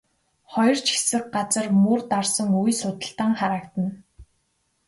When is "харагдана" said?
3.39-3.91